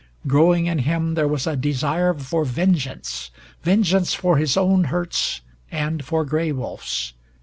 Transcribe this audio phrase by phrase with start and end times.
[0.25, 3.29] Growing in him there was a desire for vengeance
[3.61, 7.13] vengeance for his own hurts, and for Gray Wolf's.